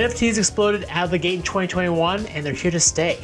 [0.00, 3.18] NFTs exploded out of the gate in 2021 and they're here to stay.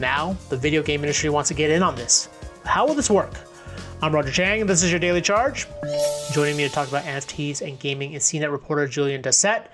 [0.00, 2.28] Now, the video game industry wants to get in on this.
[2.64, 3.34] How will this work?
[4.02, 5.68] I'm Roger Chang, and this is your Daily Charge.
[6.32, 9.68] Joining me to talk about NFTs and gaming is CNET reporter Julian Dossett.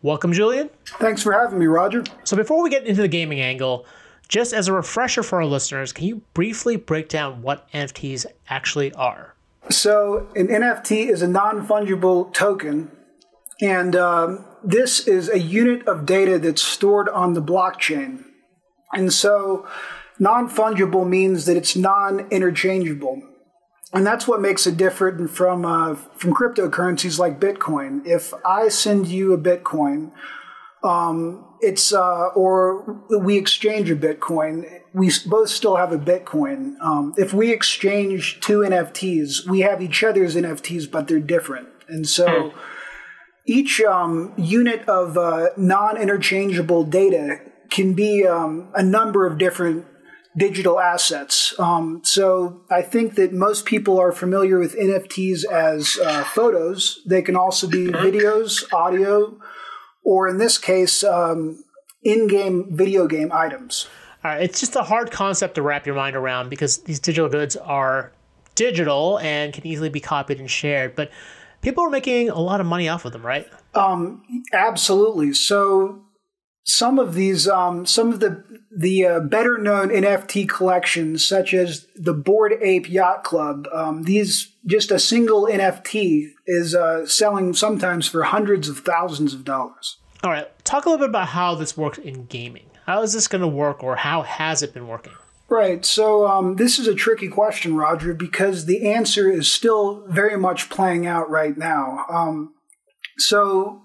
[0.00, 0.70] Welcome, Julian.
[0.86, 2.02] Thanks for having me, Roger.
[2.24, 3.84] So, before we get into the gaming angle,
[4.26, 8.90] just as a refresher for our listeners, can you briefly break down what NFTs actually
[8.94, 9.34] are?
[9.68, 12.90] So, an NFT is a non fungible token,
[13.60, 18.24] and um, this is a unit of data that's stored on the blockchain.
[18.92, 19.66] And so,
[20.18, 23.22] non fungible means that it's non interchangeable
[23.92, 28.06] and that's what makes it different from uh, from cryptocurrencies like Bitcoin.
[28.06, 30.12] If I send you a Bitcoin,
[30.84, 36.78] um, it's uh, or we exchange a Bitcoin, we both still have a Bitcoin.
[36.80, 42.08] Um, if we exchange two NFTs, we have each other's NFTs, but they're different, and
[42.08, 42.52] so.
[43.50, 49.86] Each um, unit of uh, non-interchangeable data can be um, a number of different
[50.36, 51.58] digital assets.
[51.58, 57.00] Um, so I think that most people are familiar with NFTs as uh, photos.
[57.04, 59.36] They can also be videos, audio,
[60.04, 61.64] or in this case, um,
[62.04, 63.88] in-game video game items.
[64.22, 67.56] Right, it's just a hard concept to wrap your mind around because these digital goods
[67.56, 68.12] are
[68.54, 71.10] digital and can easily be copied and shared, but
[71.62, 73.46] people are making a lot of money off of them, right?
[73.74, 74.22] Um,
[74.52, 75.32] absolutely.
[75.34, 76.02] So
[76.64, 78.44] some of these, um, some of the
[78.76, 84.54] the uh, better known NFT collections, such as the Bored Ape Yacht Club, um, these
[84.66, 89.96] just a single NFT is uh, selling sometimes for hundreds of thousands of dollars.
[90.22, 92.66] All right, talk a little bit about how this works in gaming.
[92.86, 95.12] How is this going to work, or how has it been working?
[95.50, 95.84] Right.
[95.84, 100.70] So um, this is a tricky question, Roger, because the answer is still very much
[100.70, 102.04] playing out right now.
[102.08, 102.54] Um,
[103.18, 103.82] so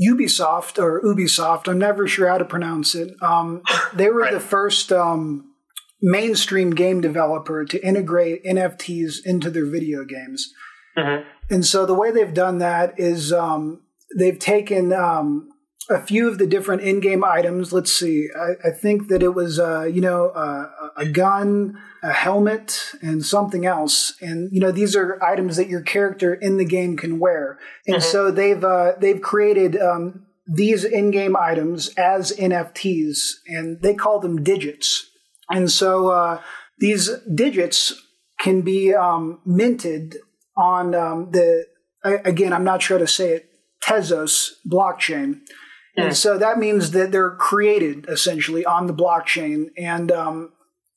[0.00, 3.10] Ubisoft or Ubisoft, I'm never sure how to pronounce it.
[3.20, 3.62] Um,
[3.94, 4.32] they were right.
[4.32, 5.52] the first um,
[6.00, 10.52] mainstream game developer to integrate NFTs into their video games.
[10.96, 11.28] Mm-hmm.
[11.50, 13.82] And so the way they've done that is um,
[14.16, 15.48] they've taken um,
[15.88, 17.72] a few of the different in-game items.
[17.72, 18.28] Let's see.
[18.36, 23.24] I, I think that it was, uh, you know, uh, a gun, a helmet, and
[23.24, 24.14] something else.
[24.20, 27.58] And you know, these are items that your character in the game can wear.
[27.86, 28.10] And mm-hmm.
[28.10, 34.42] so they've uh, they've created um, these in-game items as NFTs, and they call them
[34.42, 35.08] digits.
[35.50, 36.40] And so uh,
[36.78, 37.94] these digits
[38.40, 40.16] can be um, minted
[40.56, 41.66] on um, the.
[42.04, 43.50] Again, I'm not sure how to say it.
[43.82, 45.40] Tezos blockchain.
[45.96, 50.52] And so that means that they're created essentially on the blockchain and um,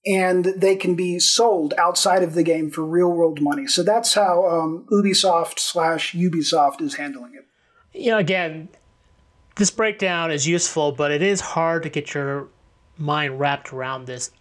[0.05, 3.67] and they can be sold outside of the game for real world money.
[3.67, 7.45] So that's how um, Ubisoft slash Ubisoft is handling it.
[7.93, 8.69] You know, again,
[9.55, 12.47] this breakdown is useful, but it is hard to get your
[12.97, 14.31] mind wrapped around this.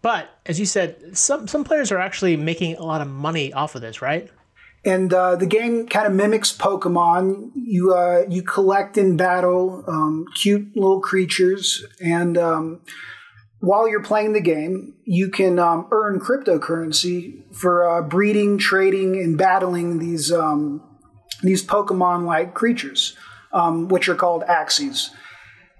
[0.00, 3.74] But as you said, some some players are actually making a lot of money off
[3.74, 4.30] of this, right?
[4.84, 7.50] And uh, the game kind of mimics Pokemon.
[7.54, 12.80] You uh, you collect in battle um, cute little creatures, and um,
[13.60, 19.36] while you're playing the game, you can um, earn cryptocurrency for uh, breeding, trading, and
[19.36, 20.80] battling these um,
[21.42, 23.16] these Pokemon-like creatures,
[23.52, 25.10] um, which are called Axies.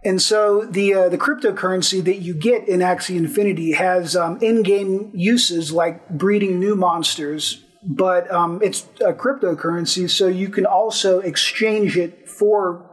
[0.05, 5.11] And so the uh, the cryptocurrency that you get in Axie Infinity has um, in-game
[5.15, 11.97] uses like breeding new monsters, but um, it's a cryptocurrency, so you can also exchange
[11.97, 12.89] it for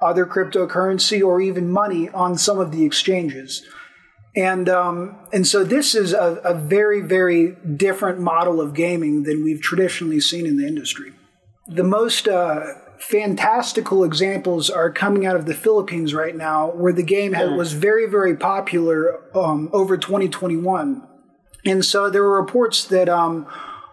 [0.00, 3.64] other cryptocurrency or even money on some of the exchanges.
[4.34, 9.44] And um, and so this is a, a, very very different model of gaming than
[9.44, 11.12] we've traditionally seen in the industry.
[11.68, 12.64] The most uh,
[12.98, 17.74] fantastical examples are coming out of the Philippines right now, where the game had, was
[17.74, 21.06] very very popular um, over 2021,
[21.66, 23.10] and so there were reports that.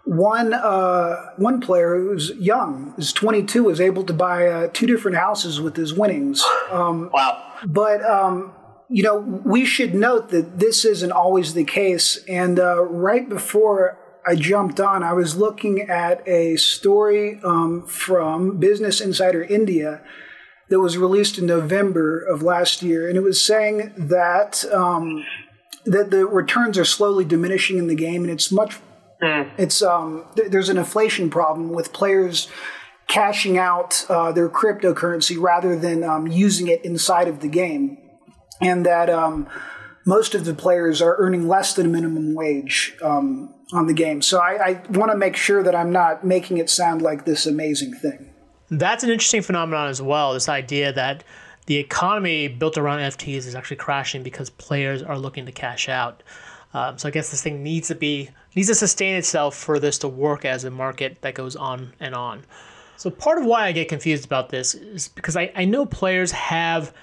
[0.09, 5.17] One uh, one player who's young, is 22, was able to buy uh, two different
[5.17, 6.43] houses with his winnings.
[6.71, 7.43] Um, wow!
[7.67, 8.51] But um,
[8.89, 12.23] you know, we should note that this isn't always the case.
[12.27, 18.57] And uh, right before I jumped on, I was looking at a story um, from
[18.57, 20.01] Business Insider India
[20.69, 25.23] that was released in November of last year, and it was saying that um,
[25.85, 28.79] that the returns are slowly diminishing in the game, and it's much
[29.21, 29.51] Mm.
[29.57, 32.47] It's um, th- there's an inflation problem with players
[33.07, 37.97] cashing out uh, their cryptocurrency rather than um, using it inside of the game,
[38.61, 39.47] and that um,
[40.05, 44.21] most of the players are earning less than a minimum wage um, on the game.
[44.21, 47.45] So I, I want to make sure that I'm not making it sound like this
[47.45, 48.33] amazing thing.
[48.71, 50.33] That's an interesting phenomenon as well.
[50.33, 51.23] This idea that
[51.65, 56.23] the economy built around NFTs is actually crashing because players are looking to cash out.
[56.73, 59.97] Um, so I guess this thing needs to be needs to sustain itself for this
[59.99, 62.43] to work as a market that goes on and on.
[62.97, 66.31] So part of why I get confused about this is because I, I know players
[66.31, 66.93] have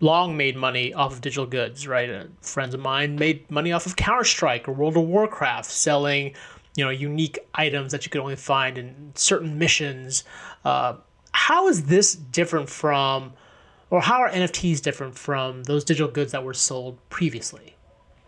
[0.00, 2.10] long made money off of digital goods, right?
[2.10, 6.34] Uh, friends of mine made money off of Counter Strike or World of Warcraft, selling
[6.76, 10.24] you know unique items that you could only find in certain missions.
[10.64, 10.94] Uh,
[11.32, 13.32] how is this different from,
[13.90, 17.74] or how are NFTs different from those digital goods that were sold previously?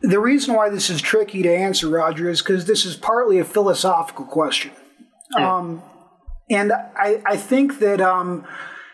[0.02, 3.44] The reason why this is tricky to answer, Roger, is because this is partly a
[3.44, 4.72] philosophical question.
[5.36, 5.82] Um,
[6.48, 8.46] and I, I think that um,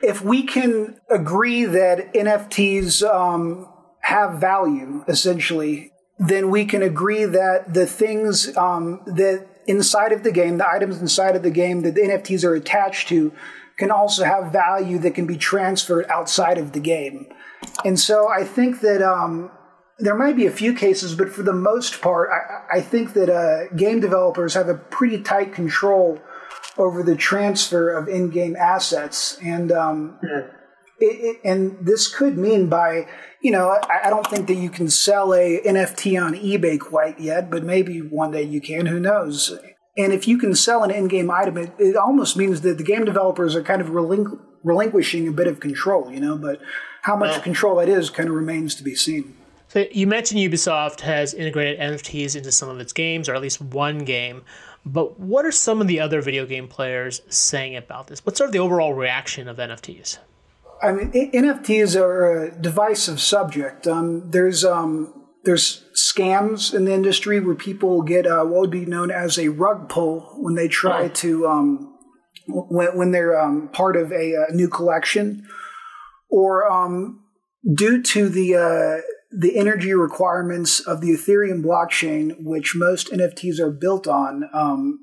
[0.02, 3.68] if we can agree that NFTs um,
[4.00, 10.32] have value, essentially, then we can agree that the things um, that inside of the
[10.32, 13.32] game, the items inside of the game that the NFTs are attached to,
[13.78, 17.26] can also have value that can be transferred outside of the game.
[17.84, 19.50] And so I think that um,
[19.98, 23.31] there might be a few cases, but for the most part, I, I think that
[23.31, 26.20] uh, game developers have a pretty tight control
[26.76, 30.19] over the transfer of in-game assets, and um,
[31.00, 33.06] it, it, and this could mean by
[33.40, 37.19] you know I, I, don't think that you can sell a NFT on eBay quite
[37.19, 38.87] yet, but maybe one day you can.
[38.87, 39.58] Who knows?
[39.96, 43.06] And if you can sell an in-game item, it, it almost means that the game
[43.06, 46.37] developers are kind of relinqu- relinquishing a bit of control, you know.
[46.37, 46.60] But
[47.02, 49.34] how much control that is kind of remains to be seen.
[49.76, 53.61] So you mentioned Ubisoft has integrated NFTs into some of its games, or at least
[53.61, 54.40] one game.
[54.87, 58.25] But what are some of the other video game players saying about this?
[58.25, 60.17] What's sort of the overall reaction of NFTs?
[60.82, 63.87] I mean, NFTs are a divisive subject.
[63.87, 68.87] Um, there's um, there's scams in the industry where people get uh, what would be
[68.87, 71.08] known as a rug pull when they try oh.
[71.08, 71.99] to um,
[72.49, 75.46] when, when they're um, part of a, a, new collection,
[76.31, 77.20] or um,
[77.75, 83.70] due to the uh, the energy requirements of the Ethereum blockchain, which most NFTs are
[83.70, 85.00] built on, um,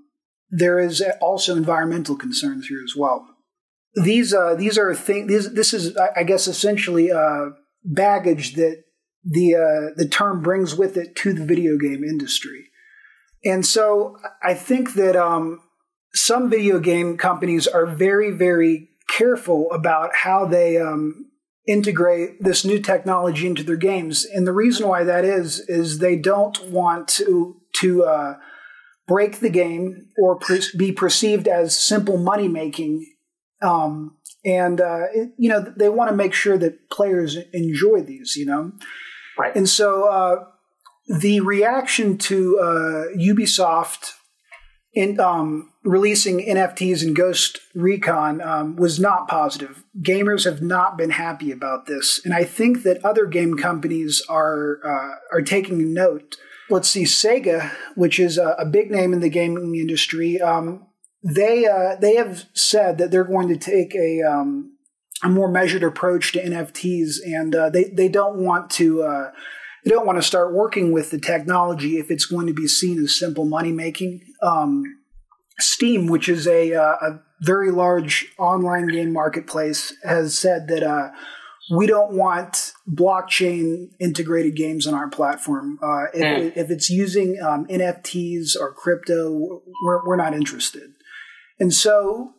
[0.50, 3.27] there is also environmental concerns here as well.
[3.95, 5.53] These uh, these are things.
[5.53, 7.50] This is, I guess, essentially uh,
[7.83, 8.83] baggage that
[9.24, 12.69] the uh, the term brings with it to the video game industry,
[13.45, 15.62] and so I think that um,
[16.15, 21.27] some video game companies are very very careful about how they um,
[21.68, 24.25] integrate this new technology into their games.
[24.25, 28.33] And the reason why that is is they don't want to to uh,
[29.07, 33.06] break the game or pre- be perceived as simple money making.
[33.62, 38.36] Um, and uh, it, you know they want to make sure that players enjoy these.
[38.36, 38.71] You know,
[39.38, 39.56] right.
[39.56, 40.44] And so uh,
[41.07, 44.13] the reaction to uh, Ubisoft
[44.94, 49.84] in um, releasing NFTs in Ghost Recon um, was not positive.
[50.01, 54.80] Gamers have not been happy about this, and I think that other game companies are
[54.86, 56.38] uh, are taking note.
[56.69, 60.88] Let's see, Sega, which is a, a big name in the gaming industry, um,
[61.24, 64.74] they uh, they have said that they're going to take a um,
[65.24, 69.31] a more measured approach to NFTs, and uh, they they don't want to uh,
[69.84, 73.01] they don't want to start working with the technology if it's going to be seen
[73.01, 74.22] as simple money making.
[74.44, 74.84] Um,
[75.60, 81.10] Steam, which is a, uh, a very large online game marketplace, has said that uh,
[81.72, 85.79] we don't want blockchain integrated games on our platform.
[85.82, 86.58] Uh, if, mm.
[86.58, 90.91] if, it's using um, NFTs or crypto, we're, we're not interested.
[91.60, 92.34] And so,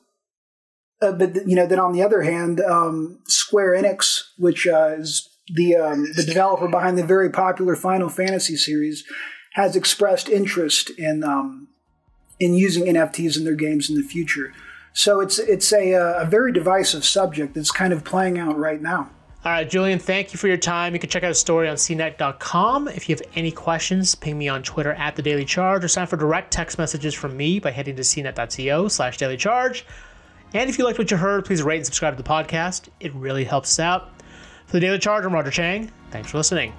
[1.01, 5.29] uh, but you know, then on the other hand, um, Square Enix, which uh, is
[5.55, 9.05] the um, the developer behind the very popular Final Fantasy series,
[9.53, 11.69] has expressed interest in um,
[12.45, 14.53] in using NFTs in their games in the future.
[14.93, 18.81] So it's it's a, uh, a very divisive subject that's kind of playing out right
[18.81, 19.11] now.
[19.45, 20.95] All right, Julian, thank you for your time.
[20.95, 22.89] You can check out a story on cnet.com.
[22.89, 26.07] If you have any questions, ping me on Twitter at the Daily Charge or sign
[26.07, 29.85] for direct text messages from me by heading to cnet.co slash daily charge.
[30.55, 32.89] And if you liked what you heard, please rate and subscribe to the podcast.
[33.01, 34.13] It really helps us out.
[34.67, 35.91] For the Daily Charge, I'm Roger Chang.
[36.11, 36.73] Thanks for listening.